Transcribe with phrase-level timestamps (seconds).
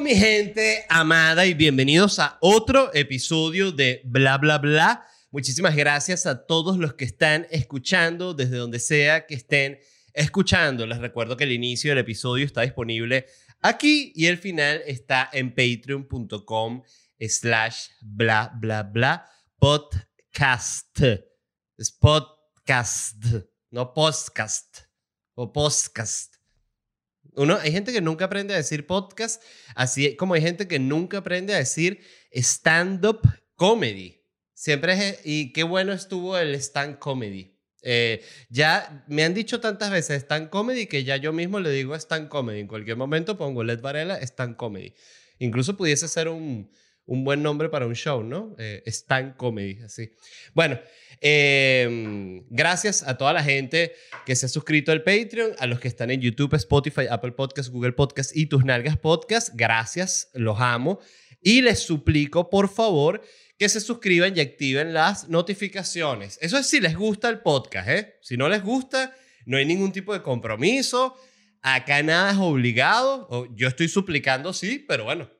[0.00, 5.06] Mi gente amada y bienvenidos a otro episodio de Bla Bla Bla.
[5.30, 9.78] Muchísimas gracias a todos los que están escuchando desde donde sea que estén
[10.14, 10.86] escuchando.
[10.86, 13.26] Les recuerdo que el inicio del episodio está disponible
[13.60, 16.82] aquí y el final está en patreon.com
[17.20, 19.28] slash bla bla bla
[19.58, 21.00] podcast.
[21.76, 23.24] Es podcast,
[23.70, 24.78] no podcast
[25.34, 26.31] o podcast.
[27.34, 29.42] Uno, hay gente que nunca aprende a decir podcast,
[29.74, 32.00] así como hay gente que nunca aprende a decir
[32.30, 33.20] stand-up
[33.56, 34.20] comedy.
[34.52, 37.58] Siempre es, y qué bueno estuvo el stand comedy.
[37.82, 41.94] Eh, ya me han dicho tantas veces stand comedy que ya yo mismo le digo
[41.94, 42.60] stand comedy.
[42.60, 44.94] En cualquier momento pongo Led Varela stand comedy.
[45.38, 46.70] Incluso pudiese ser un,
[47.06, 48.54] un buen nombre para un show, ¿no?
[48.58, 48.82] Eh,
[49.36, 50.10] comedy, así.
[50.54, 50.78] Bueno,
[51.20, 53.92] em, gracias a toda la gente
[54.24, 57.70] que se ha suscrito al Patreon, a los que están en YouTube, Spotify, Apple Podcasts,
[57.72, 59.50] Google Podcasts y Tus Nalgas Podcast.
[59.54, 61.00] Gracias, los amo.
[61.40, 63.20] Y les suplico, por favor,
[63.58, 66.38] que se suscriban y activen las notificaciones.
[66.40, 68.14] Eso es si les gusta el podcast, ¿eh?
[68.22, 71.16] Si no les gusta, no hay ningún tipo de compromiso.
[71.62, 73.48] Acá nada es obligado.
[73.54, 75.30] Yo estoy suplicando, sí, pero bueno,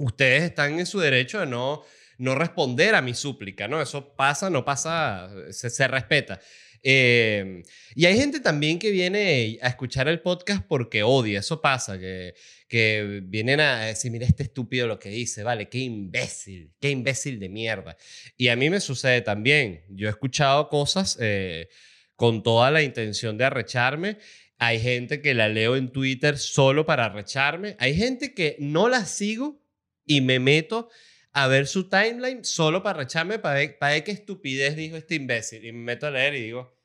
[0.00, 1.82] ustedes están en su derecho de no,
[2.18, 3.80] no responder a mi súplica, ¿no?
[3.80, 6.40] Eso pasa, no pasa, se, se respeta.
[6.82, 7.62] Eh,
[7.94, 12.34] y hay gente también que viene a escuchar el podcast porque odia, eso pasa, que,
[12.68, 17.38] que vienen a decir, mira este estúpido lo que dice, vale, qué imbécil, qué imbécil
[17.38, 17.96] de mierda.
[18.36, 21.68] Y a mí me sucede también, yo he escuchado cosas eh,
[22.16, 24.16] con toda la intención de arrecharme.
[24.58, 27.76] Hay gente que la leo en Twitter solo para arrecharme.
[27.78, 29.60] Hay gente que no la sigo
[30.04, 30.90] y me meto
[31.32, 35.14] a ver su timeline solo para recharme, para ver, para ver qué estupidez dijo este
[35.14, 35.64] imbécil.
[35.64, 36.76] Y me meto a leer y digo,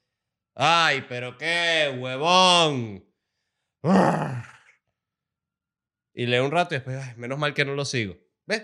[0.53, 3.05] ay, pero qué huevón.
[6.17, 8.17] Y leo un rato y después, menos mal que no lo sigo.
[8.45, 8.63] ¿Ves?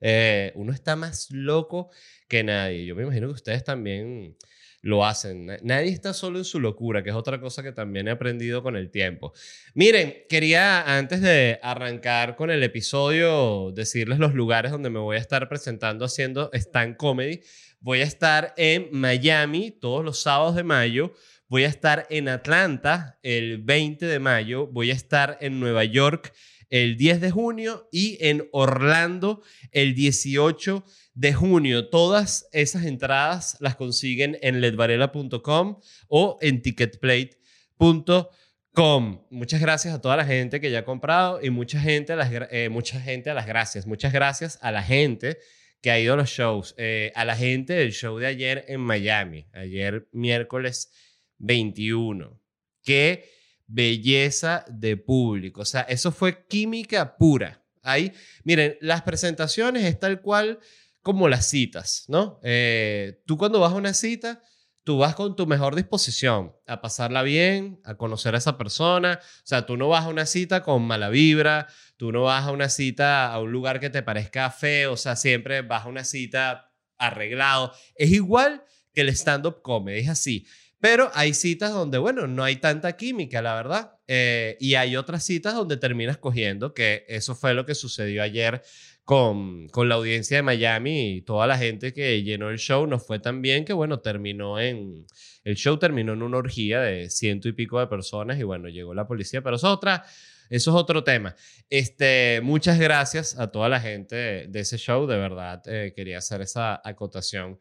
[0.00, 1.90] Eh, uno está más loco
[2.28, 2.86] que nadie.
[2.86, 4.36] Yo me imagino que ustedes también
[4.82, 5.46] lo hacen.
[5.62, 8.76] Nadie está solo en su locura, que es otra cosa que también he aprendido con
[8.76, 9.32] el tiempo.
[9.74, 15.20] Miren, quería antes de arrancar con el episodio decirles los lugares donde me voy a
[15.20, 17.40] estar presentando haciendo stand comedy.
[17.80, 21.12] Voy a estar en Miami todos los sábados de mayo.
[21.46, 24.66] Voy a estar en Atlanta el 20 de mayo.
[24.66, 26.32] Voy a estar en Nueva York
[26.72, 31.90] el 10 de junio y en Orlando el 18 de junio.
[31.90, 39.26] Todas esas entradas las consiguen en ledvarela.com o en ticketplate.com.
[39.28, 42.30] Muchas gracias a toda la gente que ya ha comprado y mucha gente a las,
[42.32, 43.86] eh, mucha gente las gracias.
[43.86, 45.36] Muchas gracias a la gente
[45.82, 46.74] que ha ido a los shows.
[46.78, 50.90] Eh, a la gente del show de ayer en Miami, ayer miércoles
[51.36, 52.40] 21.
[52.82, 55.62] Que belleza de público.
[55.62, 57.62] O sea, eso fue química pura.
[57.82, 58.12] Ahí,
[58.44, 60.60] miren, las presentaciones es tal cual
[61.02, 62.38] como las citas, ¿no?
[62.42, 64.40] Eh, tú cuando vas a una cita,
[64.84, 69.18] tú vas con tu mejor disposición a pasarla bien, a conocer a esa persona.
[69.22, 72.52] O sea, tú no vas a una cita con mala vibra, tú no vas a
[72.52, 76.04] una cita a un lugar que te parezca feo, o sea, siempre vas a una
[76.04, 77.72] cita arreglado.
[77.96, 80.46] Es igual que el stand-up comedy, es así.
[80.82, 83.92] Pero hay citas donde, bueno, no hay tanta química, la verdad.
[84.08, 88.62] Eh, y hay otras citas donde terminas cogiendo, que eso fue lo que sucedió ayer
[89.04, 92.84] con, con la audiencia de Miami y toda la gente que llenó el show.
[92.88, 95.06] Nos fue tan bien que, bueno, terminó en...
[95.44, 98.92] El show terminó en una orgía de ciento y pico de personas y, bueno, llegó
[98.92, 99.40] la policía.
[99.40, 100.04] Pero eso es otra...
[100.50, 101.36] Eso es otro tema.
[101.70, 105.06] Este, muchas gracias a toda la gente de, ese show.
[105.06, 107.60] De verdad, eh, quería hacer esa acotación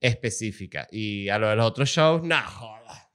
[0.00, 0.88] específica.
[0.90, 3.12] Y a lo de los otros shows, no, joda.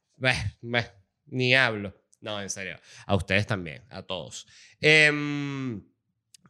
[1.28, 1.96] ni hablo.
[2.22, 2.80] No, en serio.
[3.06, 4.48] A ustedes también, a todos.
[4.80, 5.84] Em,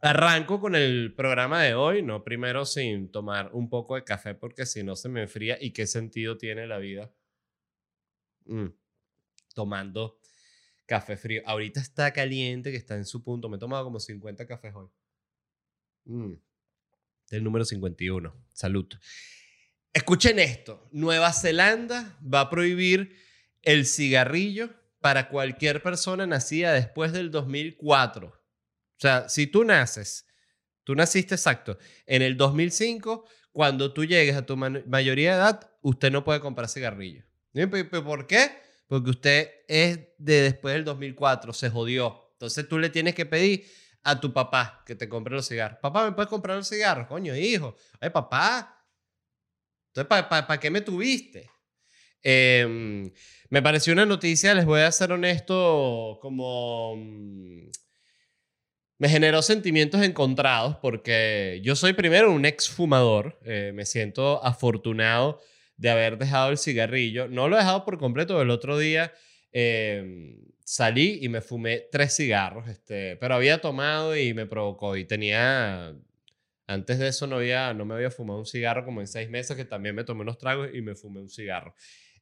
[0.00, 4.66] arranco con el programa de hoy, no primero sin tomar un poco de café porque
[4.66, 5.58] si no se me enfría.
[5.60, 7.12] ¿Y qué sentido tiene la vida?
[8.46, 8.68] Mm,
[9.54, 10.20] tomando
[10.86, 11.42] café frío.
[11.46, 13.48] Ahorita está caliente, que está en su punto.
[13.48, 14.88] Me he tomado como 50 cafés hoy.
[16.04, 16.34] Mm,
[17.30, 18.32] el número 51.
[18.52, 18.86] Salud.
[19.94, 23.16] Escuchen esto, Nueva Zelanda va a prohibir
[23.62, 24.70] el cigarrillo
[25.00, 28.26] para cualquier persona nacida después del 2004.
[28.26, 28.34] O
[28.96, 30.26] sea, si tú naces,
[30.82, 36.10] tú naciste exacto, en el 2005, cuando tú llegues a tu mayoría de edad, usted
[36.10, 37.22] no puede comprar cigarrillo.
[38.04, 38.50] ¿Por qué?
[38.88, 42.30] Porque usted es de después del 2004, se jodió.
[42.32, 43.64] Entonces tú le tienes que pedir
[44.02, 45.78] a tu papá que te compre los cigarros.
[45.80, 47.06] Papá, ¿me puedes comprar los cigarros?
[47.06, 47.76] Coño, hijo.
[48.00, 48.73] Ay, papá,
[49.94, 51.50] entonces, ¿para qué me tuviste?
[52.22, 53.12] Em,
[53.50, 56.96] me pareció una noticia, les voy a ser honesto, como...
[56.96, 57.70] Mm,
[58.98, 65.40] me generó sentimientos encontrados porque yo soy primero un ex fumador, eh, me siento afortunado
[65.76, 67.28] de haber dejado el cigarrillo.
[67.28, 69.12] No lo he dejado por completo, el otro día
[69.52, 75.04] em, salí y me fumé tres cigarros, este, pero había tomado y me provocó y
[75.04, 75.94] tenía...
[76.66, 79.56] Antes de eso no, había, no me había fumado un cigarro como en seis meses,
[79.56, 81.74] que también me tomé unos tragos y me fumé un cigarro.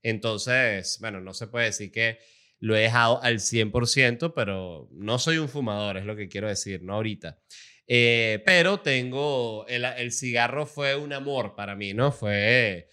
[0.03, 2.19] Entonces, bueno, no se puede decir que
[2.59, 6.83] lo he dejado al 100%, pero no soy un fumador, es lo que quiero decir,
[6.83, 7.41] no ahorita.
[7.87, 12.12] Eh, pero tengo, el, el, cigarro fue un amor para mí, ¿no?
[12.12, 12.89] Fue,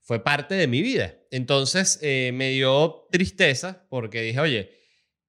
[0.00, 1.14] fue parte de mi vida.
[1.30, 4.70] Entonces eh, me dio tristeza porque dije, oye,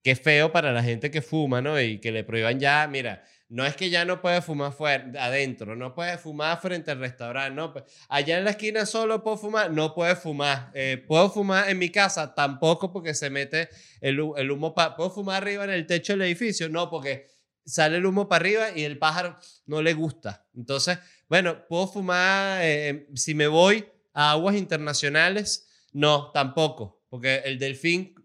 [0.04, 1.80] qué feo para la gente que fuma, ¿no?
[1.80, 5.76] Y que le prohíban ya, mira, no es que ya no puede fumar fuera, adentro,
[5.76, 7.74] no puede fumar frente al restaurante, no.
[8.08, 10.72] Allá en la esquina solo puedo fumar, no puede fumar.
[10.74, 13.68] Eh, puedo fumar en mi casa, tampoco porque se mete
[14.00, 14.74] el, humo.
[14.74, 16.70] para ¿Puedo fumar arriba en el techo del edificio?
[16.70, 17.28] No, porque
[17.66, 20.48] sale el humo para arriba y el pájaro no le gusta.
[20.56, 27.60] Entonces, bueno, puedo fumar, eh, si me voy a aguas internacionales, no, tampoco, porque el
[27.60, 28.16] delfín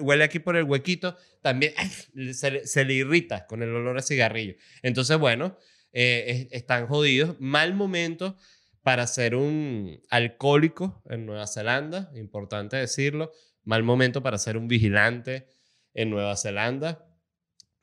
[0.00, 1.72] huele aquí por el huequito, también
[2.32, 4.54] se, le irrita con el olor a cigarrillo.
[4.82, 5.58] Entonces, bueno,
[5.92, 7.36] eh, están jodidos.
[7.40, 8.36] Mal momento
[8.82, 13.32] para ser un alcohólico en Nueva Zelanda, importante decirlo.
[13.62, 15.48] Mal momento para ser un vigilante
[15.94, 17.06] en Nueva Zelanda.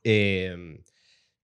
[0.04, 0.82] Eh,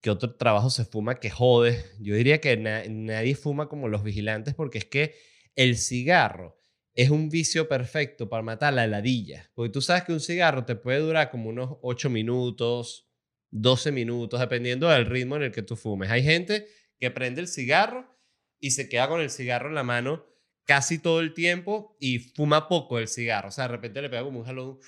[0.01, 1.83] ¿Qué otro trabajo se fuma que jode?
[2.00, 5.15] Yo diría que nadie fuma como los vigilantes porque es que
[5.56, 6.57] el cigarro
[6.97, 9.51] es un vicio perfecto para matar la heladilla.
[9.53, 13.07] Porque tú sabes que un cigarro te puede durar como unos 8 minutos,
[13.51, 16.09] 12 minutos, dependiendo del ritmo en el que tú fumes.
[16.09, 16.67] Hay gente
[16.99, 18.19] que prende el cigarro
[18.59, 20.25] y se queda con el cigarro en la mano
[20.65, 23.49] casi todo el tiempo y fuma poco el cigarro.
[23.49, 24.79] O sea, de repente le pega como un jalón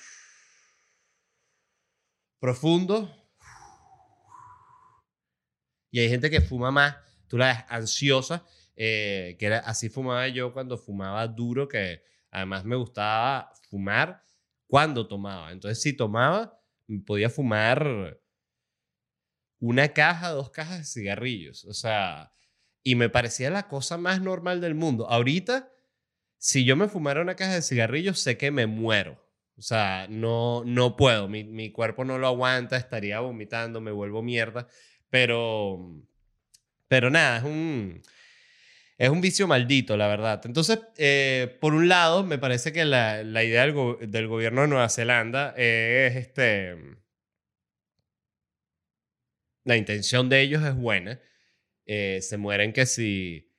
[2.40, 3.08] profundo.
[5.92, 6.96] Y hay gente que fuma más,
[7.28, 8.44] tú la ves ansiosa
[8.82, 14.22] eh, que era, así fumaba yo cuando fumaba duro, que además me gustaba fumar
[14.66, 15.52] cuando tomaba.
[15.52, 16.58] Entonces, si tomaba,
[17.04, 18.18] podía fumar
[19.58, 21.66] una caja, dos cajas de cigarrillos.
[21.66, 22.32] O sea,
[22.82, 25.10] y me parecía la cosa más normal del mundo.
[25.10, 25.70] Ahorita,
[26.38, 29.22] si yo me fumara una caja de cigarrillos, sé que me muero.
[29.58, 34.22] O sea, no, no puedo, mi, mi cuerpo no lo aguanta, estaría vomitando, me vuelvo
[34.22, 34.68] mierda.
[35.10, 36.00] Pero,
[36.88, 38.00] pero nada, es un,
[39.00, 40.42] es un vicio maldito, la verdad.
[40.44, 44.90] Entonces, eh, por un lado, me parece que la, la idea del, gobierno de Nueva
[44.90, 46.76] Zelanda es este...
[49.64, 51.18] La intención de ellos es buena.
[51.86, 53.50] Eh, se mueren que si...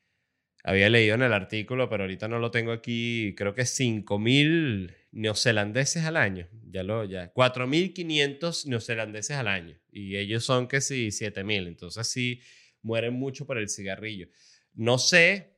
[0.63, 3.33] Había leído en el artículo, pero ahorita no lo tengo aquí.
[3.35, 6.47] Creo que 5.000 neozelandeses al año.
[6.69, 7.33] Ya lo, ya.
[7.33, 9.75] 4.500 neozelandeses al año.
[9.91, 11.65] Y ellos son que si 7.000.
[11.65, 12.41] Entonces sí,
[12.83, 14.27] mueren mucho por el cigarrillo.
[14.73, 15.57] No sé.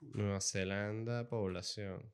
[0.00, 2.12] Nueva Zelanda, población.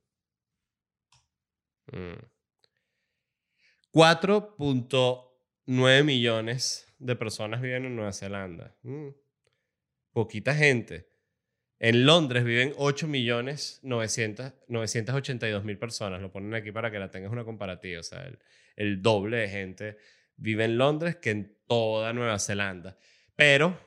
[3.93, 5.29] 4.9
[5.67, 6.07] mm.
[6.07, 8.75] millones de personas viven en Nueva Zelanda.
[8.83, 9.09] Mm.
[10.13, 11.09] Poquita gente.
[11.79, 16.23] En Londres viven 8 millones 982 mil personas.
[16.23, 18.01] Lo ponen aquí para que la tengas una comparativa.
[18.01, 18.27] O sea,
[18.77, 19.99] el doble de gente
[20.37, 22.97] vive en Londres que en toda Nueva Zelanda.
[23.37, 23.79] Pero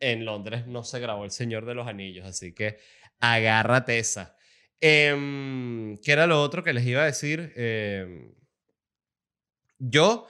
[0.00, 2.78] en Londres no se grabó El Señor de los Anillos, así que
[3.20, 4.36] agárrate esa.
[4.80, 7.52] Em, ¿Qué era lo otro que les iba a decir?
[7.56, 8.34] Em,
[9.78, 10.26] yo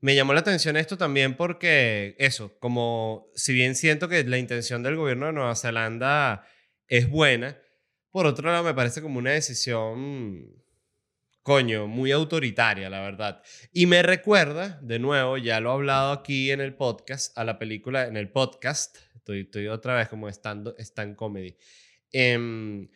[0.00, 4.82] me llamó la atención esto también porque eso, como si bien siento que la intención
[4.82, 6.46] del gobierno de Nueva Zelanda
[6.88, 7.58] es buena,
[8.10, 10.64] por otro lado me parece como una decisión
[11.44, 13.42] coño, muy autoritaria, la verdad.
[13.70, 17.58] Y me recuerda, de nuevo, ya lo he hablado aquí en el podcast, a la
[17.58, 21.56] película, en el podcast, estoy, estoy otra vez como estando, stand comedy.
[22.12, 22.88] Em,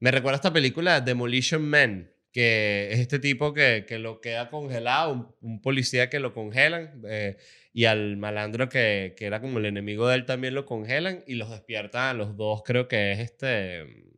[0.00, 4.50] me recuerda a esta película Demolition Man, que es este tipo que, que lo queda
[4.50, 7.36] congelado, un, policía que lo congelan eh,
[7.72, 11.34] y al malandro que, que, era como el enemigo de él también lo congelan y
[11.34, 14.12] los despiertan a los dos, creo que es este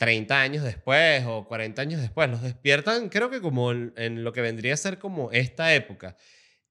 [0.00, 2.30] 30 años después o 40 años después.
[2.30, 6.16] Los despiertan, creo que como en, lo que vendría a ser como esta época.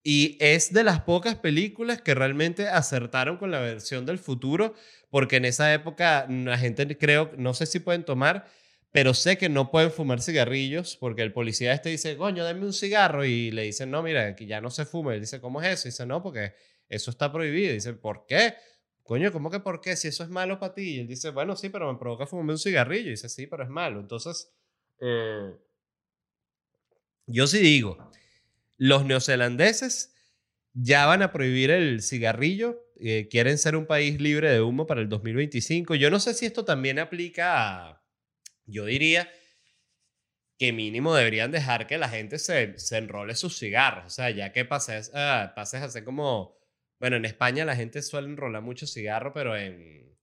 [0.04, 4.74] Y es de las pocas películas que realmente acertaron con la versión del futuro,
[5.10, 8.48] porque en esa época la gente creo, no sé si pueden tomar,
[8.92, 12.74] pero sé que no pueden fumar cigarrillos, porque el policía este dice, coño, dame un
[12.74, 15.14] cigarro, y le dicen, no, mira, aquí ya no se fuma.
[15.14, 15.88] Él dice, ¿cómo es eso?
[15.88, 16.54] Y dice, no, porque
[16.88, 17.72] eso está prohibido.
[17.72, 18.56] Y dice, ¿por qué?
[19.10, 19.96] coño, ¿cómo que por qué?
[19.96, 20.84] Si eso es malo para ti.
[20.84, 23.08] Y él dice, bueno, sí, pero me provoca fumarme un cigarrillo.
[23.08, 24.00] Y dice, sí, pero es malo.
[24.00, 24.54] Entonces,
[25.02, 25.52] eh,
[27.26, 27.98] yo sí digo,
[28.80, 30.16] los neozelandeses
[30.74, 32.86] ya van a prohibir el cigarrillo.
[33.02, 35.96] eh, quieren ser un país libre de humo para el 2025.
[35.96, 38.04] Yo no sé si esto también aplica a,
[38.66, 39.30] yo diría
[40.58, 44.06] que mínimo deberían dejar que la gente se, se enrole sus cigarros.
[44.06, 46.58] O sea, ya que pases, a pases a hacer como,
[47.00, 50.18] bueno, en España la gente suele enrolar mucho cigarro, pero en,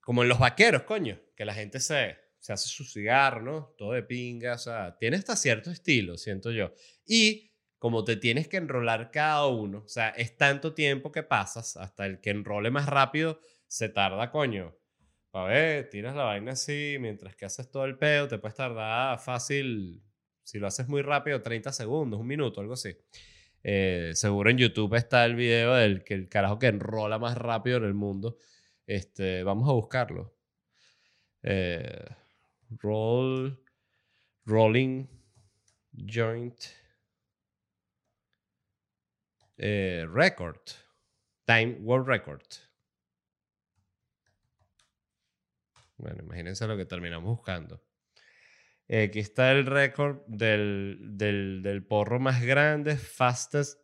[0.00, 3.74] como en los vaqueros, coño, que la gente se, se hace su cigarro, ¿no?
[3.78, 6.74] Todo de pinga, o sea, tiene hasta cierto estilo, siento yo.
[7.06, 11.76] Y como te tienes que enrolar cada uno, o sea, es tanto tiempo que pasas,
[11.76, 14.76] hasta el que enrole más rápido se tarda, coño.
[15.32, 19.20] A ver, tiras la vaina así, mientras que haces todo el pedo, te puedes tardar
[19.20, 20.02] fácil,
[20.42, 22.96] si lo haces muy rápido, 30 segundos, un minuto, algo así.
[23.62, 27.76] Eh, seguro en YouTube está el video del que el carajo que enrola más rápido
[27.78, 28.36] en el mundo.
[28.84, 30.34] Este, vamos a buscarlo.
[31.42, 32.04] Eh,
[32.80, 33.58] roll,
[34.46, 35.08] rolling
[35.92, 36.74] joint
[39.58, 40.60] eh, record.
[41.44, 42.46] Time World Record.
[45.96, 47.82] Bueno, imagínense lo que terminamos buscando.
[48.88, 53.78] Eh, aquí está el récord del, del, del porro más grande, fastest,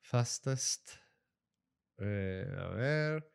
[0.00, 0.90] fastest,
[1.98, 3.30] eh, a ver,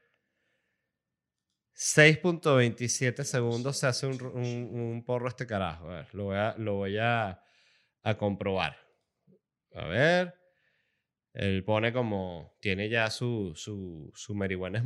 [1.82, 5.90] 6.27 segundos se hace un, un- porro este carajo.
[5.90, 7.42] A ver, lo voy a, lo voy a,
[8.04, 8.78] a comprobar.
[9.76, 10.36] A ver.
[11.34, 14.84] Él pone como, tiene ya su, su, su marihuana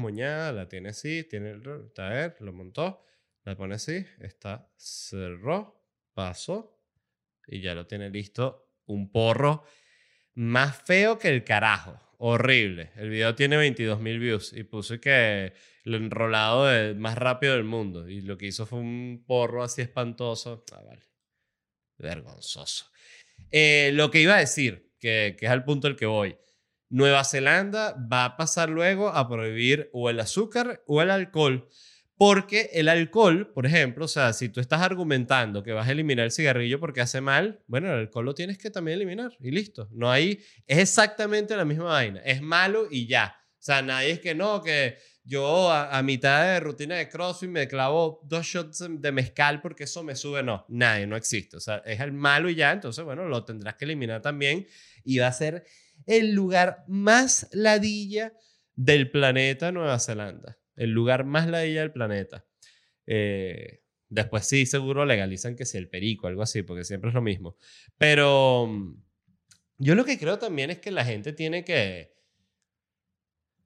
[0.51, 1.53] la tiene así, tiene
[1.97, 3.01] a ver, lo montó,
[3.43, 5.81] la pone así, está, cerró,
[6.13, 6.79] pasó
[7.47, 8.71] y ya lo tiene listo.
[8.85, 9.63] Un porro
[10.35, 11.99] más feo que el carajo.
[12.25, 12.89] Horrible.
[12.95, 15.51] El video tiene 22 mil views y puse que
[15.83, 18.07] lo enrolado más rápido del mundo.
[18.07, 20.63] Y lo que hizo fue un porro así espantoso.
[20.71, 21.03] Ah, vale.
[21.97, 22.85] Vergonzoso.
[23.51, 26.37] Eh, lo que iba a decir, que, que es al punto al que voy.
[26.87, 31.67] Nueva Zelanda va a pasar luego a prohibir o el azúcar o el alcohol.
[32.17, 36.25] Porque el alcohol, por ejemplo, o sea, si tú estás argumentando que vas a eliminar
[36.25, 39.89] el cigarrillo porque hace mal, bueno, el alcohol lo tienes que también eliminar y listo.
[39.91, 42.21] No hay, es exactamente la misma vaina.
[42.23, 43.35] Es malo y ya.
[43.59, 47.49] O sea, nadie es que no, que yo a, a mitad de rutina de CrossFit
[47.49, 50.43] me clavo dos shots de- mezcal porque eso me sube.
[50.43, 51.57] No, nadie, no existe.
[51.57, 52.71] O sea, es el malo y ya.
[52.71, 54.67] Entonces, bueno, lo tendrás que eliminar también
[55.03, 55.63] y va a ser
[56.05, 58.33] el lugar más ladilla
[58.75, 60.57] del planeta Nueva Zelanda.
[60.75, 62.45] El lugar más ladilla del planeta.
[63.05, 67.21] Eh, después sí, seguro legalizan que sea el perico, algo así, porque siempre es lo
[67.21, 67.57] mismo.
[67.97, 68.95] Pero mm,
[69.77, 72.13] yo lo que creo también es que la gente tiene que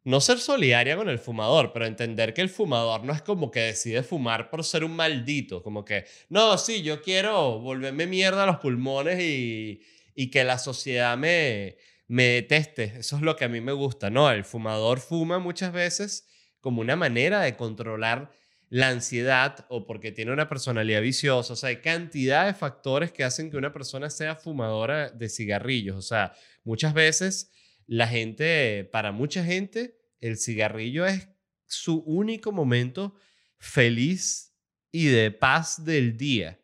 [0.04, 3.60] no ser solidaria con el fumador, pero entender que el fumador no es como que
[3.60, 8.46] decide fumar por ser un maldito, como que, no, sí, yo quiero volverme mierda a
[8.46, 9.82] los pulmones y,
[10.16, 11.76] y que la sociedad me,
[12.08, 12.94] me deteste.
[13.00, 14.10] Eso es lo que a mí me gusta.
[14.10, 16.28] No, el fumador fuma muchas veces
[16.68, 18.30] como una manera de controlar
[18.68, 21.54] la ansiedad o porque tiene una personalidad viciosa.
[21.54, 25.96] O sea, hay cantidad de factores que hacen que una persona sea fumadora de cigarrillos.
[25.96, 26.34] O sea,
[26.66, 27.54] muchas veces
[27.86, 31.30] la gente, para mucha gente, el cigarrillo es
[31.68, 33.16] su único momento
[33.60, 34.54] feliz
[34.92, 36.60] y de paz del día.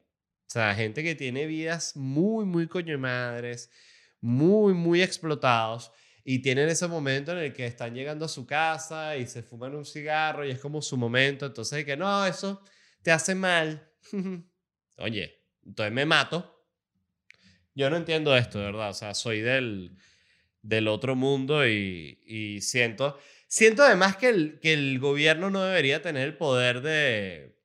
[0.47, 3.71] O sea, gente que tiene vidas muy, muy coño madres,
[4.19, 5.93] muy, muy explotados
[6.23, 9.75] y tienen ese momento en el que están llegando a su casa y se fuman
[9.75, 11.45] un cigarro y es como su momento.
[11.45, 12.61] Entonces, que no, eso
[13.01, 13.91] te hace mal.
[14.97, 16.65] Oye, entonces me mato.
[17.75, 18.91] Yo no entiendo esto, de verdad.
[18.91, 19.97] O sea, soy del,
[20.61, 26.01] del otro mundo y, y siento, siento además que el, que el gobierno no debería
[26.01, 27.59] tener el poder de,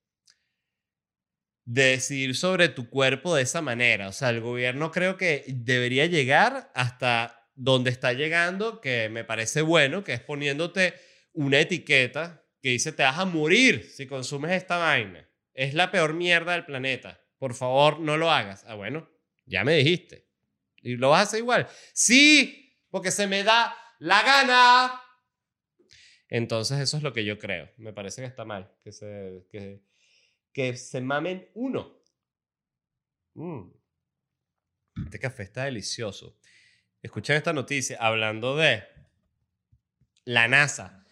[1.65, 4.09] de decidir sobre tu cuerpo de esa manera.
[4.09, 9.63] O sea, el gobierno creo que debería llegar hasta donde está llegando, que me parece
[9.63, 10.95] bueno, que es poniéndote
[11.33, 15.29] una etiqueta que dice te vas a morir si consumes esta vaina.
[15.55, 17.21] Es la peor mierda del planeta.
[17.37, 18.65] Por favor, no lo hagas.
[18.69, 19.11] Ah, bueno,
[19.45, 20.29] ya me dijiste.
[20.83, 21.67] ¿Y lo vas a hacer igual?
[21.93, 25.03] Sí, porque se me da la gana.
[26.29, 27.71] Entonces eso es lo que yo creo.
[27.77, 28.73] Me parece que está mal.
[28.85, 29.47] Que se,
[30.53, 32.01] que, se mamen uno.
[33.35, 33.71] Mm.
[35.05, 36.38] Este café está delicioso.
[37.03, 38.83] Escuchen esta noticia hablando de
[40.25, 41.05] la NASA.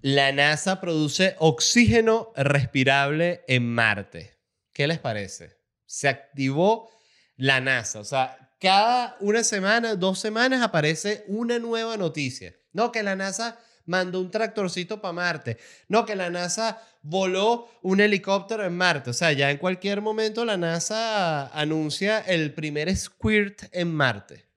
[0.00, 4.38] La NASA produce oxígeno respirable en Marte.
[4.72, 5.58] ¿Qué les parece?
[5.86, 6.90] Se activó
[7.36, 8.00] la NASA.
[8.00, 12.54] O sea, cada una semana, dos semanas aparece una nueva noticia.
[12.72, 15.58] No, que la NASA mandó un tractorcito para Marte.
[15.88, 19.10] No, que la NASA voló un helicóptero en Marte.
[19.10, 24.53] O sea, ya en cualquier momento la NASA anuncia el primer squirt en Marte.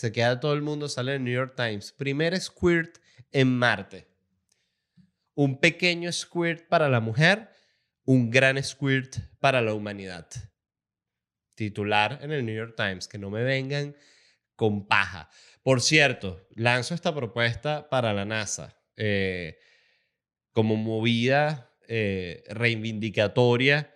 [0.00, 1.92] Se queda todo el mundo, sale en New York Times.
[1.92, 2.96] Primer squirt
[3.32, 4.08] en Marte.
[5.34, 7.50] Un pequeño squirt para la mujer,
[8.06, 10.26] un gran squirt para la humanidad.
[11.54, 13.94] Titular en el New York Times, que no me vengan
[14.56, 15.28] con paja.
[15.62, 19.58] Por cierto, lanzo esta propuesta para la NASA eh,
[20.52, 23.94] como movida eh, reivindicatoria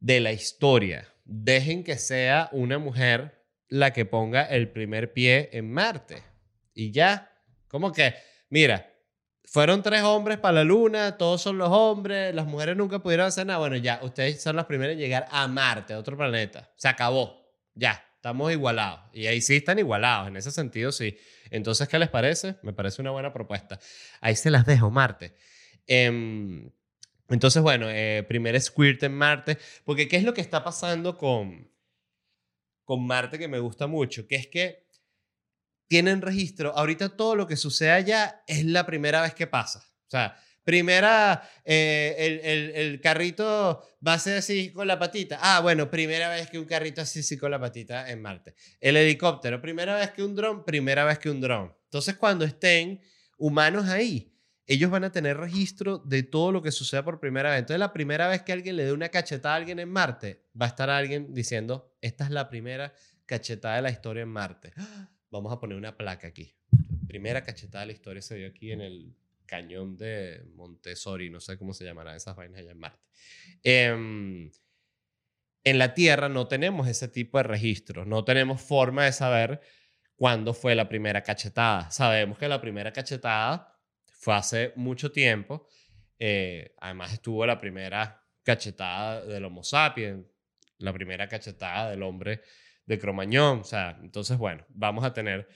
[0.00, 1.12] de la historia.
[1.26, 3.35] Dejen que sea una mujer
[3.68, 6.22] la que ponga el primer pie en Marte.
[6.74, 7.32] Y ya,
[7.68, 8.14] como que,
[8.50, 8.92] mira,
[9.44, 13.46] fueron tres hombres para la luna, todos son los hombres, las mujeres nunca pudieron hacer
[13.46, 13.58] nada.
[13.58, 16.70] Bueno, ya, ustedes son las primeras en llegar a Marte, otro planeta.
[16.76, 17.44] Se acabó.
[17.74, 19.00] Ya, estamos igualados.
[19.12, 21.16] Y ahí sí están igualados, en ese sentido sí.
[21.50, 22.56] Entonces, ¿qué les parece?
[22.62, 23.78] Me parece una buena propuesta.
[24.20, 25.34] Ahí se las dejo, Marte.
[25.86, 26.70] Em,
[27.28, 29.58] entonces, bueno, eh, primer squirt en Marte.
[29.84, 31.70] Porque, ¿qué es lo que está pasando con,
[32.86, 34.26] con Marte que me gusta mucho?
[34.26, 34.86] Que es que
[35.88, 36.72] tienen registro.
[36.74, 39.80] Ahorita todo lo que sucede allá es la primera vez que pasa.
[39.80, 45.38] O sea, primera, eh, el, el, carrito va a ser así con la patita.
[45.42, 48.54] Ah, bueno, primera vez que un carrito así, así con la patita en Marte.
[48.80, 51.74] El helicóptero, primera vez que un dron, primera vez que un dron.
[51.84, 53.00] Entonces, cuando estén
[53.36, 54.32] humanos ahí,
[54.66, 57.60] ellos van a tener registro de todo lo que suceda por primera vez.
[57.60, 60.66] Entonces, la primera vez que alguien le dé una cachetada a alguien en Marte, va
[60.66, 62.94] a estar alguien diciendo, esta es la primera
[63.26, 64.72] cachetada de la historia en Marte.
[64.76, 65.10] ¡Ah!
[65.30, 66.54] Vamos a poner una placa aquí.
[67.06, 71.58] Primera cachetada de la historia se dio aquí en el cañón de Montessori, no sé
[71.58, 73.06] cómo se llamarán esas vainas allá en Marte.
[73.62, 74.50] Em,
[75.64, 79.60] en la Tierra no tenemos ese tipo de registros, no tenemos forma de saber
[80.16, 81.90] cuándo fue la primera cachetada.
[81.90, 85.68] Sabemos que la primera cachetada fue hace mucho tiempo,
[86.18, 90.24] eh, además estuvo la primera cachetada del Homo sapiens,
[90.78, 92.42] la primera cachetada del hombre
[92.84, 93.60] de Cromañón.
[93.60, 95.48] O sea, entonces, bueno, vamos a tener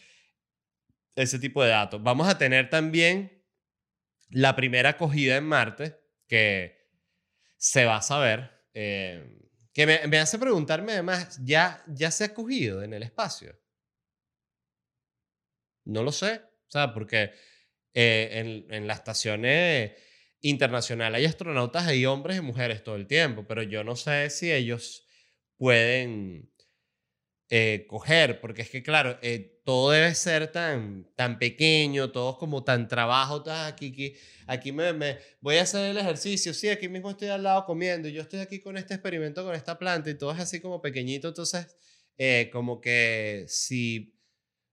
[1.15, 2.03] ese tipo de datos.
[2.03, 3.45] Vamos a tener también
[4.31, 6.89] la primera acogida en Marte, que
[7.57, 8.51] se va a saber.
[8.75, 9.39] Eh,
[9.73, 13.59] que me, hace preguntarme además, ¿ya, ¿ya se ha acogido en el espacio?
[15.85, 16.43] No lo sé.
[16.69, 17.33] O sea, porque
[17.95, 19.93] eh, en, en las estaciones
[20.41, 24.53] internacionales hay astronautas, hay hombres y mujeres todo el tiempo, pero yo no sé si
[24.53, 25.07] ellos
[25.61, 26.51] pueden
[27.51, 32.39] eh, coger, porque es que, claro, eh, todo debe ser tan, tan pequeño, todo es
[32.39, 34.15] como tan trabajo, aquí, aquí,
[34.47, 38.09] aquí me, me, voy a hacer el ejercicio, sí, aquí mismo estoy al lado comiendo,
[38.09, 40.81] y yo estoy aquí con este experimento, con esta planta, y todo es así como
[40.81, 41.67] pequeñito, entonces,
[42.17, 44.19] eh, como que si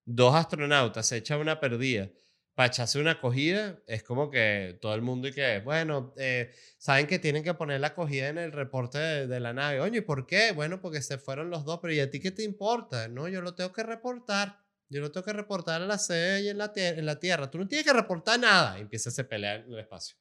[0.06, 2.10] dos astronautas se echan una perdida,
[2.58, 7.06] para echarse una acogida, es como que todo el mundo y que, bueno, eh, saben
[7.06, 9.80] que tienen que poner la acogida en el reporte de, la nave.
[9.80, 10.54] Oye, ¿por qué?
[10.54, 13.10] Bueno, porque se fueron los dos, pero ¿y a ti qué te importa?
[13.10, 14.58] No, yo lo tengo que reportar.
[14.90, 17.52] Yo lo tengo que reportar en la sede y en la, en la Tierra.
[17.52, 18.80] Tú no tienes que reportar nada.
[18.80, 20.18] Y empieza a pelear en el espacio,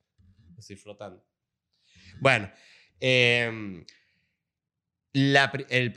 [0.59, 1.27] así flotando.
[2.21, 2.53] Bueno,
[3.01, 3.83] em,
[5.15, 5.51] la,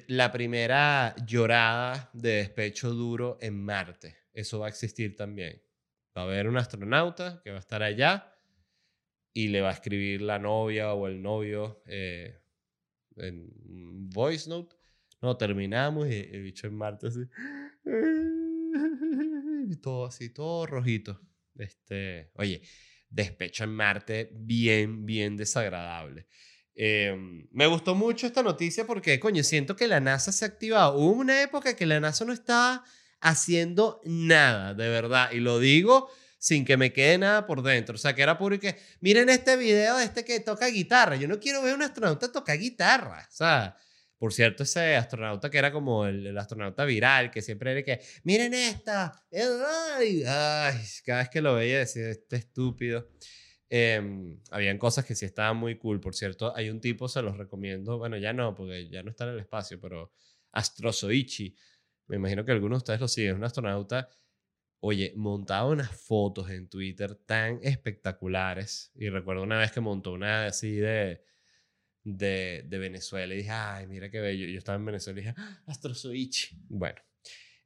[0.08, 5.62] la primera llorada de despecho duro en Marte, eso va a existir también
[6.20, 8.30] Va a haber un astronauta que va a estar allá
[9.34, 12.42] y le va a escribir la novia o el novio eh,
[13.16, 14.76] en voice note.
[15.22, 17.22] No, terminamos y el bicho en Marte así.
[19.70, 21.22] Y todo así, todo rojito.
[21.58, 22.64] Este, oye,
[23.10, 26.28] despecho en Marte bien, bien desagradable.
[26.76, 30.98] Em, me gustó mucho esta noticia porque, coño, siento que la NASA se ha activado.
[30.98, 32.84] Hubo una época que la NASA no estaba
[33.22, 35.32] haciendo nada, de verdad.
[35.32, 37.96] Y lo digo sin que me quede nada por dentro.
[37.96, 41.18] O sea, que era puro y que, miren este video de este que toca guitarra.
[41.18, 43.28] Yo no quiero ver a un astronauta tocar guitarra.
[43.30, 43.76] O sea,
[44.18, 48.54] por cierto, ese astronauta que era como el, astronauta viral, que siempre era que, miren
[48.54, 49.26] esta.
[49.32, 50.24] Ay,
[51.06, 53.10] cada vez que lo veía decía, este estúpido.
[53.72, 54.02] Eh,
[54.50, 56.00] habían cosas que sí estaban muy cool.
[56.00, 57.98] Por cierto, hay un tipo, se los recomiendo.
[57.98, 60.12] Bueno, ya no, porque ya no está en el espacio, pero
[60.52, 61.56] Astrozoichi
[62.10, 64.10] me imagino que algunos de ustedes lo siguen, un astronauta,
[64.80, 68.92] oye, montaba unas fotos en Twitter tan espectaculares.
[68.96, 71.24] Y recuerdo una vez que montó una así de,
[72.04, 74.48] de, de Venezuela y dije, ay, mira qué bello.
[74.48, 75.62] Yo estaba en Venezuela y dije, ¡Ah.
[76.68, 77.00] Bueno.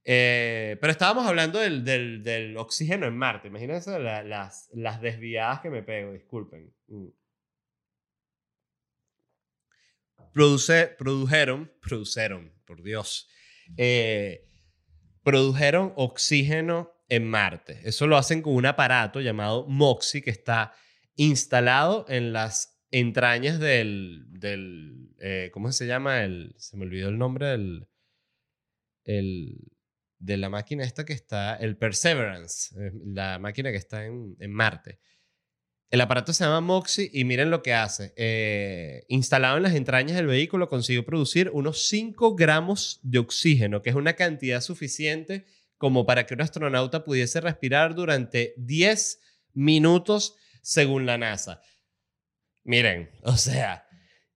[0.06, 3.48] Eh, pero estábamos hablando del, del, del, oxígeno en Marte.
[3.48, 6.74] Imagínense las, las desviadas que me pego, disculpen.
[6.88, 7.08] Mm.
[10.34, 13.30] Produce, produjeron, produjeron, por Dios,
[13.78, 14.46] eh,
[15.24, 17.80] produjeron oxígeno en Marte.
[17.84, 20.74] Eso lo hacen con un aparato llamado MOXIE que está
[21.16, 26.24] instalado en las entrañas del, del eh, ¿cómo se llama?
[26.24, 27.88] El, se me olvidó el nombre del,
[29.04, 29.58] el,
[30.20, 34.52] de la máquina esta que está, el Perseverance, eh, la máquina que está en, en
[34.52, 35.00] Marte.
[35.94, 38.16] El aparato se llama Moxie y miren lo que hace.
[38.16, 43.92] Eh, instalado en las entrañas del vehículo, consiguió producir unos 5 gramos de oxígeno, que
[43.92, 45.46] es una cantidad suficiente
[45.78, 49.20] como para que un astronauta pudiese respirar durante 10
[49.54, 51.62] minutos según la NASA.
[52.64, 53.86] Miren, o sea,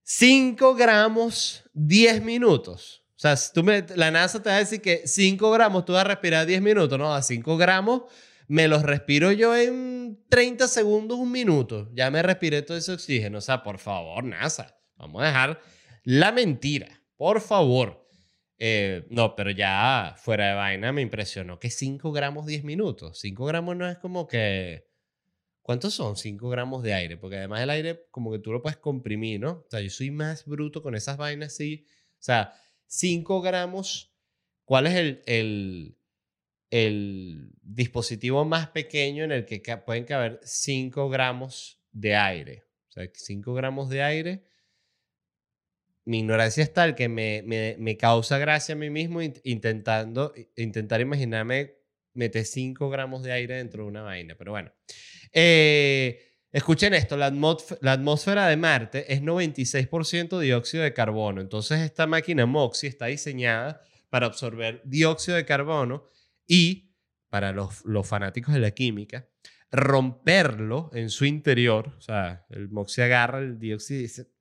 [0.04, 3.02] 5 gramos, 10 minutos.
[3.16, 6.04] O sea, tú me, la NASA te va a decir que 5 gramos tú vas
[6.04, 8.02] a respirar 10 minutos, no, a 5 gramos
[8.48, 11.90] me los respiro yo en 30 segundos, un minuto.
[11.94, 13.38] Ya me respiré todo ese oxígeno.
[13.38, 15.60] O sea, por favor, NASA, vamos a dejar
[16.02, 18.08] la mentira, por favor.
[18.56, 23.20] Eh, no, pero ya fuera de vaina me impresionó que 5 gramos 10 minutos.
[23.20, 24.88] 5 gramos no es como que...
[25.60, 27.18] ¿Cuántos son 5 gramos de aire?
[27.18, 29.50] Porque además el aire como que tú lo puedes comprimir, ¿no?
[29.50, 31.84] O sea, yo soy más bruto con esas vainas, sí.
[32.14, 32.54] O sea,
[32.86, 34.14] 5 gramos,
[34.64, 35.97] ¿cuál es el, el,
[36.70, 42.64] el dispositivo más pequeño en el que pueden caber 5 gramos de aire?
[42.88, 44.44] O sea, 5 gramos de aire.
[46.04, 51.00] Mi ignorancia es tal que me, me, me causa gracia a mí mismo intentando, intentar
[51.00, 51.74] imaginarme
[52.14, 54.34] meter 5 gramos de aire dentro de una vaina.
[54.36, 54.72] Pero bueno.
[55.32, 61.42] Eh, Escuchen esto, la, atmósfera de Marte es 96% dióxido de carbono.
[61.42, 66.04] Entonces esta máquina MOXIE está diseñada para absorber dióxido de carbono
[66.48, 66.90] y,
[67.28, 69.28] para los, fanáticos de la química,
[69.70, 71.94] romperlo en su interior.
[71.98, 74.32] O sea, el MOXIE agarra el dióxido y dice...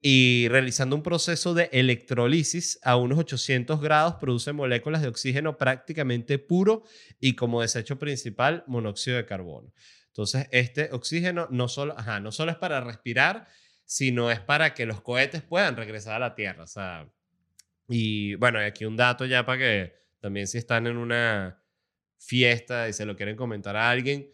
[0.00, 6.38] Y realizando un proceso de electrolisis a unos 800 grados produce moléculas de oxígeno prácticamente
[6.38, 6.84] puro
[7.18, 9.72] y como desecho principal monóxido de carbono.
[10.06, 13.48] Entonces, este oxígeno no solo, no solo es para respirar,
[13.84, 16.62] sino es para que los cohetes puedan regresar a la Tierra.
[16.62, 17.10] O sea,
[17.88, 21.62] y bueno, aquí un dato ya para que también si están en una
[22.18, 24.30] fiesta y se lo quieren comentar a alguien,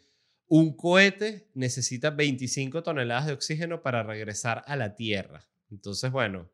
[0.46, 5.48] un cohete necesita 25 toneladas de oxígeno para regresar a la Tierra.
[5.70, 6.50] Entonces, bueno,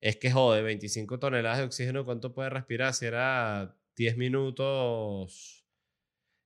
[0.00, 2.94] es que jode, 25 toneladas de oxígeno, ¿cuánto puede respirar?
[2.94, 5.58] Si era 10 minutos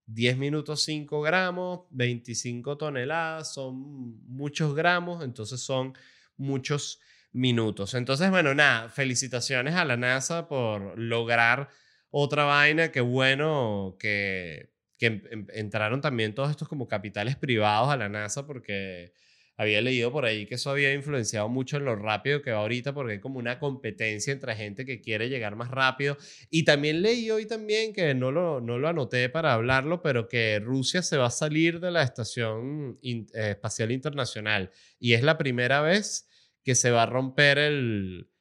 [0.06, 5.94] 10 minutos 5 gramos, 25 toneladas, son muchos gramos, entonces son
[6.36, 7.00] muchos
[7.32, 7.94] minutos.
[7.94, 11.70] Entonces, bueno, nada, felicitaciones a la NASA por lograr
[12.12, 15.22] otra vaina, qué bueno que, que
[15.54, 19.12] entraron también todos estos como capitales privados a la NASA porque
[19.56, 22.92] había leído por ahí que eso había influenciado mucho en lo rápido que va ahorita
[22.92, 26.16] porque hay como una competencia entre gente que quiere llegar más rápido.
[26.50, 30.60] Y también leí hoy también que no lo, no lo anoté para hablarlo, pero que
[30.60, 34.70] Rusia se va a salir de la Estación eh, Espacial Internacional.
[34.98, 36.28] Y es la primera vez
[36.64, 38.31] que se va a romper el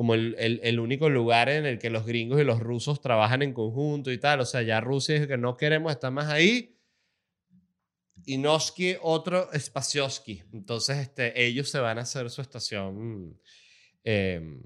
[0.00, 3.42] como el, el, el, único lugar en el que los gringos y los rusos trabajan
[3.42, 4.40] en conjunto y tal.
[4.40, 6.74] O sea, ya Rusia dice que no queremos estar más ahí
[8.24, 10.42] Inoski, otro Spacioski.
[10.54, 13.38] Entonces, este, ellos se van a hacer su estación
[14.02, 14.62] em,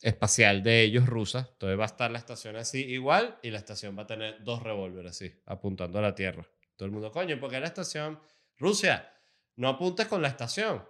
[0.00, 1.50] espacial de ellos rusa.
[1.52, 4.62] Entonces va a estar la estación así igual y la estación va a tener dos
[4.62, 6.48] revólveres así, apuntando a la Tierra.
[6.76, 8.18] Todo el mundo, coño, porque la estación...
[8.56, 9.12] Rusia,
[9.56, 10.82] no apuntes con la estación.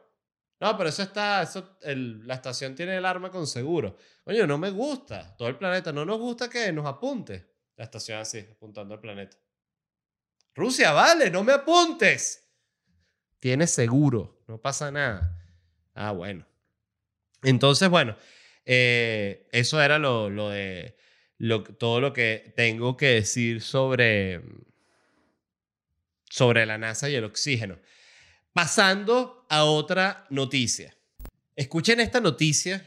[0.61, 3.97] No, pero eso está, eso, la estación tiene el arma con seguro.
[4.23, 5.35] Coño, no me gusta.
[5.37, 7.47] Todo el planeta, no nos gusta que nos apunte.
[7.77, 9.39] La estación así, apuntando al planeta.
[10.55, 12.47] Rusia, vale, no me apuntes.
[13.39, 15.35] Tienes seguro, no pasa nada.
[15.95, 16.47] Ah, bueno.
[17.43, 18.15] Entonces, bueno,
[18.67, 20.99] eh, eso era lo, lo de
[21.39, 24.43] lo, todo lo que tengo que decir sobre,
[26.29, 27.79] sobre la NASA y el oxígeno.
[28.53, 30.97] Pasando a otra noticia.
[31.55, 32.85] Escuchen esta noticia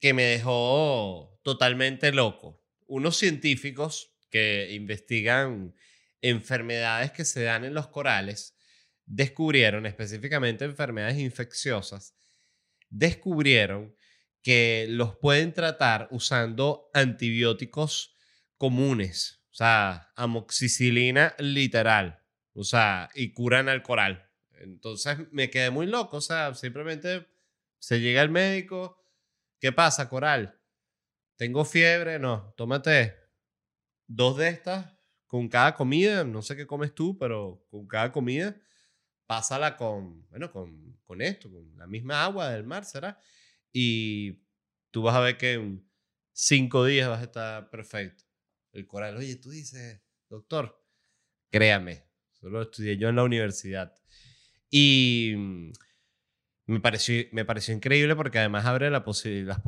[0.00, 2.64] que me dejó totalmente loco.
[2.86, 5.74] Unos científicos que investigan
[6.22, 8.56] enfermedades que se dan en los corales,
[9.04, 12.14] descubrieron, específicamente enfermedades infecciosas,
[12.88, 13.94] descubrieron
[14.42, 18.14] que los pueden tratar usando antibióticos
[18.56, 22.22] comunes, o sea, amoxicilina literal,
[22.54, 24.25] o sea, y curan al coral.
[24.58, 27.26] Entonces me quedé muy loco, o sea, simplemente
[27.78, 28.98] se llega al médico,
[29.60, 30.58] ¿qué pasa, coral?
[31.36, 32.18] ¿Tengo fiebre?
[32.18, 33.14] No, tómate
[34.06, 34.94] dos de estas
[35.26, 38.56] con cada comida, no sé qué comes tú, pero con cada comida,
[39.26, 43.20] pásala con, bueno, con, con esto, con la misma agua del mar, ¿será?
[43.72, 44.44] Y
[44.90, 45.86] tú vas a ver que en
[46.32, 48.24] cinco días vas a estar perfecto.
[48.72, 50.80] El coral, oye, tú dices, doctor,
[51.50, 53.94] créame, solo estudié yo en la universidad.
[54.70, 55.72] Y mm,
[56.66, 59.04] me pareció, me pareció increíble porque además abre la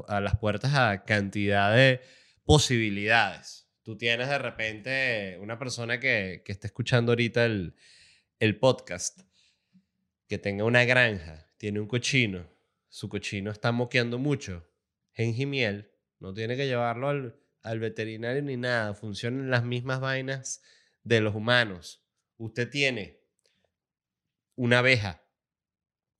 [0.09, 2.01] a las puertas a cantidad de
[2.45, 3.69] posibilidades.
[3.83, 7.75] Tú tienes de repente una persona que, que esté escuchando ahorita el,
[8.39, 9.21] el podcast,
[10.27, 12.49] que tenga una granja, tiene un cochino,
[12.89, 14.69] su cochino está moqueando mucho,
[15.17, 20.63] miel, no tiene que llevarlo al, al veterinario ni nada, funcionan las mismas vainas
[21.03, 22.05] de los humanos.
[22.37, 23.18] Usted tiene
[24.59, 25.23] una abeja.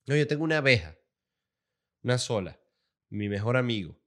[0.07, 0.97] No, yo tengo una abeja,
[2.01, 2.59] una sola,
[3.09, 3.99] mi mejor amigo.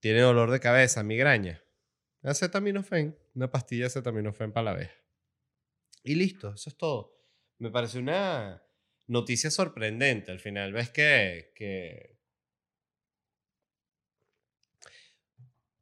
[0.00, 1.62] Tiene dolor de cabeza, migraña.
[2.22, 4.94] Acetaminofén, una pastilla de acetaminofén para la abeja.
[6.04, 7.20] Y listo, eso es todo.
[7.58, 8.62] Me parece una
[9.08, 10.72] noticia sorprendente al final.
[10.72, 12.17] Ves que, que...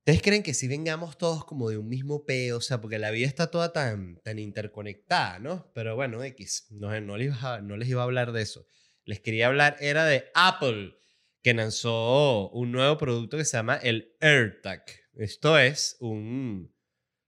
[0.06, 2.58] ¿Ustedes creen que si vengamos todos como de un mismo peo?
[2.58, 5.72] O sea, porque la vida está toda tan, tan interconectada, ¿no?
[5.74, 8.68] Pero bueno, X, no, no, les iba, no les iba a hablar de eso.
[9.04, 10.96] Les quería hablar, era de Apple,
[11.42, 14.84] que lanzó un nuevo producto que se llama el AirTag.
[15.14, 16.72] Esto es un,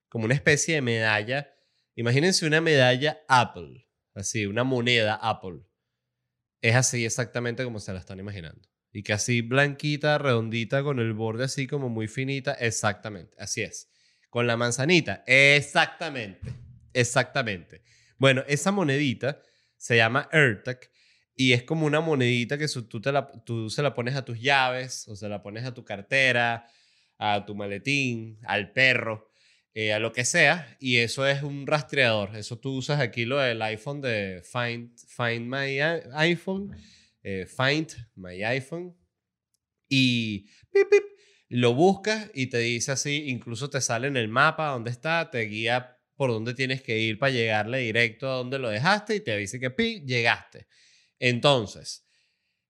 [0.08, 1.52] como una especie de medalla
[1.98, 5.64] Imagínense una medalla Apple, así, una moneda Apple.
[6.62, 8.67] Es así exactamente como se la están imaginando.
[8.92, 12.54] Y que así blanquita, redondita, con el borde así como muy finita.
[12.54, 13.90] Exactamente, así es.
[14.30, 15.24] Con la manzanita.
[15.26, 16.52] Exactamente,
[16.92, 17.82] exactamente.
[18.18, 19.40] Bueno, esa monedita
[19.76, 20.80] se llama AirTag
[21.34, 24.40] y es como una monedita que tú, te la, tú se la pones a tus
[24.40, 26.66] llaves o se la pones a tu cartera,
[27.18, 29.28] a tu maletín, al perro.
[29.80, 32.34] Eh, a lo que sea, y eso es un rastreador.
[32.34, 35.78] Eso tú usas aquí lo del iPhone de Find, find My
[36.14, 36.76] iPhone,
[37.28, 38.96] eh, Find My iPhone,
[39.88, 40.48] y
[41.48, 45.40] lo buscas y te dice así, incluso te sale en el mapa dónde está, te
[45.42, 49.36] guía por dónde tienes que ir para llegarle directo a donde lo dejaste y te
[49.36, 49.70] dice que
[50.04, 50.66] llegaste.
[51.18, 52.06] Entonces,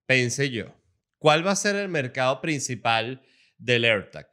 [0.06, 0.76] pensé yo,
[1.18, 3.22] ¿cuál va a ser el mercado principal
[3.58, 4.28] del AirTag?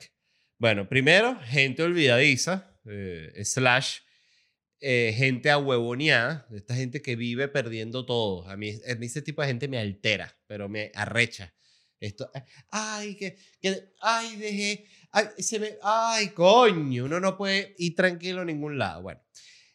[0.59, 3.99] Bueno, primero, gente olvidadiza, eh, slash,
[4.81, 8.49] eh, gente ahuevoneada, esta gente que vive perdiendo todo.
[8.49, 11.55] A mí, a mí ese tipo de gente me altera, pero me arrecha.
[12.01, 12.31] Esto,
[12.71, 18.43] ay, que, que ay, dejé, ay, se me, ay, coño, uno no puede ir tranquilo
[18.43, 19.03] a ningún lado.
[19.03, 19.23] Bueno,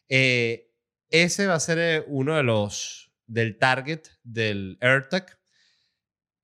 [0.08, 0.70] eh,
[1.08, 5.38] ese va a ser uno de los, del target del AirTag.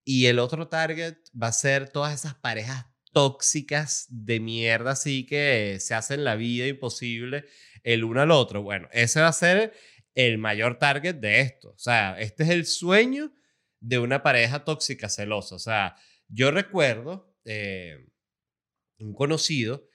[0.04, 5.78] Y el otro target va a ser todas esas parejas tóxicas de mierda así que
[5.80, 7.46] se hacen la vida imposible
[7.86, 8.62] el uno al otro.
[8.62, 9.72] Bueno, ese va a ser
[10.14, 11.70] el mayor target de esto.
[11.70, 13.32] O sea, este es el sueño
[13.80, 15.54] de una pareja tóxica celosa.
[15.54, 15.94] O sea,
[16.28, 18.08] yo recuerdo eh,
[18.98, 19.86] un conocido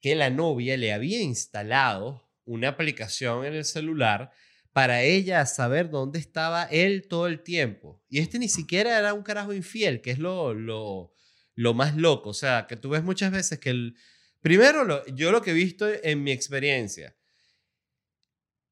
[0.00, 4.30] que la novia le había instalado una aplicación en el celular
[4.74, 8.04] para ella saber dónde estaba él todo el tiempo.
[8.10, 11.14] Y este ni siquiera era un carajo infiel, que es lo, lo,
[11.54, 12.28] lo más loco.
[12.28, 13.96] O sea, que tú ves muchas veces que el...
[14.40, 17.17] Primero, yo lo que he visto en mi experiencia,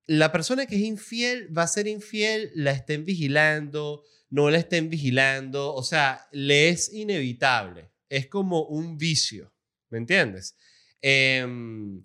[0.07, 4.88] la persona que es infiel va a ser infiel, la estén vigilando, no la estén
[4.88, 7.90] vigilando, o sea, le es inevitable.
[8.09, 9.53] Es como un vicio,
[9.90, 10.57] ¿me entiendes?
[11.03, 12.05] Em,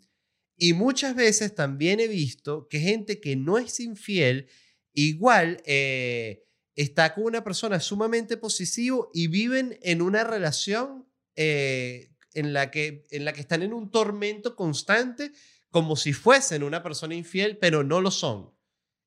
[0.58, 4.48] y muchas veces también he visto que gente que no es infiel,
[4.94, 6.44] igual eh,
[6.76, 13.04] está con una persona sumamente posesivo y viven en una relación eh, en, la que,
[13.12, 15.32] en la que están en un tormento constante
[15.72, 18.54] como si fuesen una persona infiel, pero no lo son.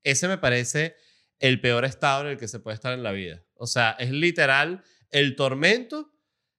[0.03, 0.97] Ese me parece
[1.39, 3.43] el peor estado en el que se puede estar en la vida.
[3.55, 6.13] O sea, es literal el tormento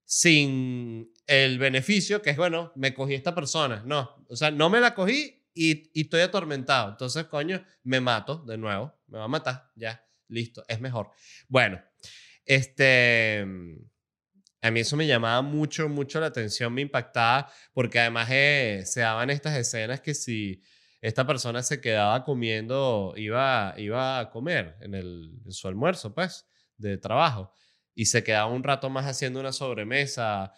[0.06, 3.84] sin el beneficio, que es, bueno, me cogí esta persona.
[3.86, 6.92] No, o sea, no me la cogí y, y estoy atormentado.
[6.92, 11.10] Entonces, coño, me mato de nuevo, me va a matar, ya listo, es mejor.
[11.48, 11.82] Bueno,
[12.46, 13.46] este,
[14.66, 19.02] a mí eso me llamaba mucho, mucho la atención, me impactaba, porque además eh, se
[19.02, 20.60] daban estas escenas que si
[21.02, 26.48] esta persona se quedaba comiendo, iba, iba a comer en, el, su almuerzo, pues,
[26.78, 27.52] de trabajo,
[27.94, 30.52] y se quedaba un rato más haciendo una sobremesa,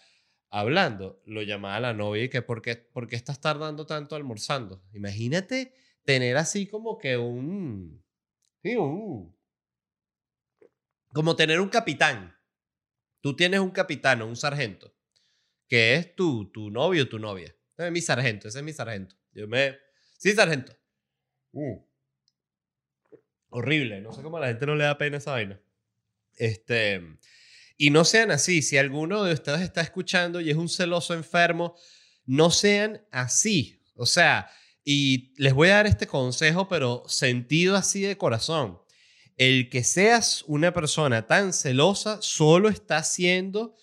[0.50, 4.82] hablando, lo llamaba la novia y que, ¿por qué, ¿por qué estás tardando tanto almorzando?
[4.94, 5.74] Imagínate
[6.06, 8.02] tener así como que un,
[8.64, 9.38] sí, un,
[11.12, 12.37] como tener un capitán.
[13.28, 14.96] Tú tienes un capitán o un sargento,
[15.68, 17.54] que es tu, tu novio o tu novia.
[17.74, 19.18] Ese es mi sargento, ese es mi sargento.
[19.34, 19.78] Yo me...
[20.18, 20.74] Sí, sargento.
[21.52, 21.86] Uh.
[23.50, 25.60] Horrible, no sé cómo a la gente no le da pena esa vaina.
[26.38, 27.02] Este,
[27.76, 31.76] y no sean así, si alguno de ustedes está escuchando y es un celoso enfermo,
[32.26, 33.84] no sean así.
[33.96, 34.50] O sea,
[34.86, 38.80] y les voy a dar este consejo, pero sentido así de corazón
[39.38, 43.76] el que seas una persona tan celosa solo está haciendo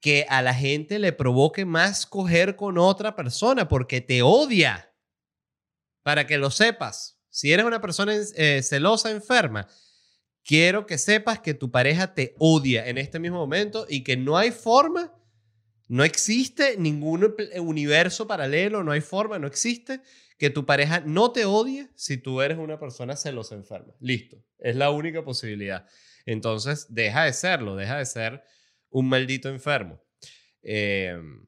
[0.00, 4.92] que a la gente le provoque más coger con otra persona porque te odia.
[6.02, 7.20] Para que lo sepas.
[7.28, 9.68] Si eres una persona eh, celosa, enferma,
[10.44, 14.36] quiero que sepas que tu pareja te odia en este mismo momento y que no
[14.36, 15.14] hay forma,
[15.92, 20.00] no existe ningún universo paralelo, no hay forma, no existe
[20.38, 23.92] que tu pareja no te odie si tú eres una persona celosa enferma.
[24.00, 25.86] Listo, es la única posibilidad.
[26.24, 28.42] Entonces, deja de serlo, deja de ser
[28.88, 30.02] un maldito enfermo.
[30.62, 31.44] Em,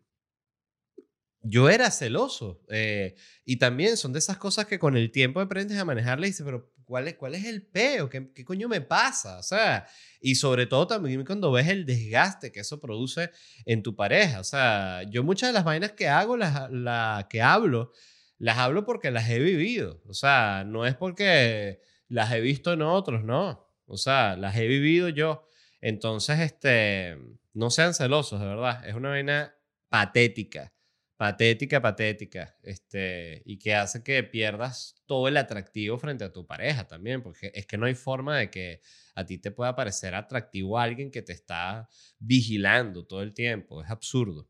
[1.40, 3.14] yo era celoso eh,
[3.46, 6.44] y también son de esas cosas que con el tiempo aprendes a manejarle y dices,
[6.44, 8.08] pero ¿cuál es, cuál es el peo?
[8.08, 9.38] ¿Qué, ¿Qué, coño me pasa?
[9.38, 9.86] O sea,
[10.20, 13.30] y sobre todo también cuando ves el desgaste que eso produce
[13.64, 14.40] en tu pareja.
[14.40, 17.92] O sea, yo muchas de las vainas que hago, las la, que hablo,
[18.38, 20.02] las hablo porque las he vivido.
[20.06, 23.66] O sea, no es porque las he visto en otros, no.
[23.86, 25.46] O sea, las he vivido yo.
[25.80, 27.18] Entonces, este,
[27.52, 28.86] no sean celosos, de verdad.
[28.86, 29.54] Es una vaina
[29.88, 30.73] patética.
[31.16, 32.56] Patética, patética.
[32.62, 37.22] Este, y que hace que pierdas todo el atractivo frente a tu pareja también.
[37.22, 38.80] Porque es que no hay forma de que
[39.14, 43.82] a ti te pueda parecer atractivo alguien que te está vigilando todo el tiempo.
[43.82, 44.48] Es absurdo.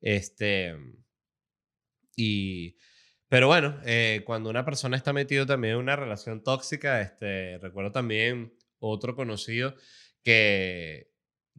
[0.00, 0.74] Este.
[2.16, 2.76] Y
[3.28, 7.92] pero bueno, eh, cuando una persona está metido también en una relación tóxica, este, recuerdo
[7.92, 9.74] también otro conocido
[10.24, 11.12] que,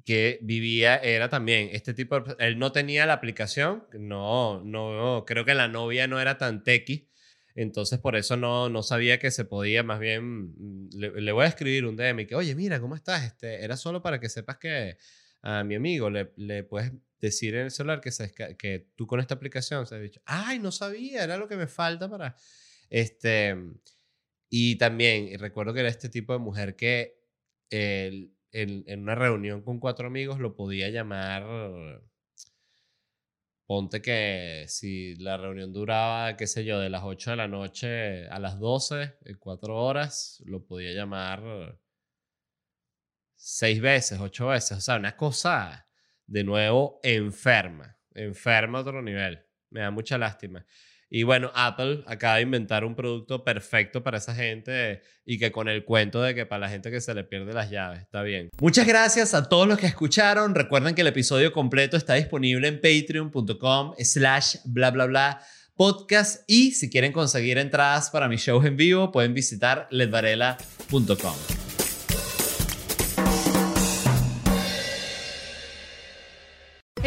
[0.05, 5.45] que vivía, era también este tipo, de, él no tenía la aplicación, no, no, creo
[5.45, 7.09] que la novia no era tan tequi,
[7.55, 11.49] entonces por eso no, no sabía que se podía, más bien, mm, le, voy a
[11.49, 13.23] escribir un DM y que, oye, mira, ¿cómo estás?
[13.23, 14.97] Este, era solo para que sepas que
[15.41, 18.11] a mi amigo le, le puedes decir en el celular que,
[18.57, 21.67] que tú con esta aplicación se ha dicho, ay, no sabía, era lo que me
[21.67, 22.35] falta para...
[22.89, 23.55] Este,
[24.49, 27.19] y también recuerdo que era este tipo de mujer que
[28.51, 31.43] en, una reunión con cuatro amigos lo podía llamar,
[33.65, 38.27] ponte que si la reunión duraba, qué sé yo, de las 8 de la noche
[38.27, 41.79] a las 12, en cuatro horas, lo podía llamar
[43.35, 45.87] seis veces, ocho veces, o sea, una cosa
[46.27, 49.43] de nuevo enferma, enferma a otro nivel.
[49.69, 50.65] Me da mucha lástima.
[51.09, 55.67] Y bueno, Apple acaba de inventar un producto perfecto para esa gente y que con
[55.67, 58.49] el cuento de que para la gente que se le pierde las llaves, está bien.
[58.61, 60.53] Muchas gracias a todos los que escucharon.
[60.53, 65.41] Recuerden que el episodio completo está disponible en patreon.com slash bla bla bla
[65.75, 71.78] podcast y si quieren conseguir entradas para mis shows en vivo pueden visitar ledvarela.com.